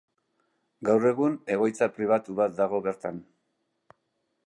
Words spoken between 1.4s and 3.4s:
egoitza pribatu bat dago bertan.